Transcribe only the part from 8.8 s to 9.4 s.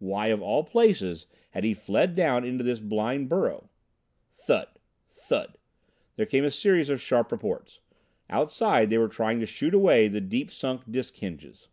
they were trying